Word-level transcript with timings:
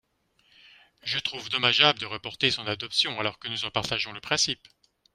Je 1.03 1.19
trouve 1.19 1.49
dommageable 1.49 1.99
de 1.99 2.07
reporter 2.07 2.49
son 2.49 2.65
adoption 2.65 3.19
alors 3.19 3.37
que 3.37 3.49
nous 3.49 3.65
en 3.65 3.69
partageons 3.69 4.13
le 4.13 4.19
principe. 4.19 4.67